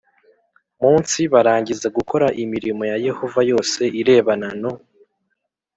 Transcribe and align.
munsi 0.81 1.19
barangiza 1.33 1.87
gukora 1.97 2.27
imirimo 2.43 2.83
ya 2.91 2.97
Yehova 3.07 3.39
yose 3.51 3.81
irebana 3.99 4.47
no 4.61 4.73